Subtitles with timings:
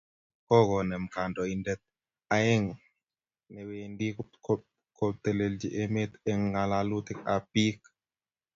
[0.03, 1.81] Kaniset kokonem kandoindet
[2.37, 2.67] aeng
[3.51, 7.79] ne wendi pko telelchi emet eng ngalalutik ab biik